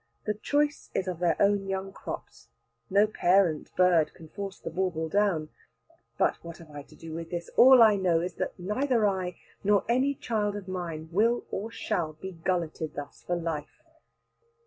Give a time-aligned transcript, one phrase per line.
[0.25, 2.47] The choice is of their own young crops.
[2.89, 5.49] No parent bird can force the bauble down.
[6.17, 7.49] But what have I to do with this?
[7.55, 12.13] All I know is that neither I, nor any child of mine, will or shall
[12.13, 13.83] be gulleted thus for life.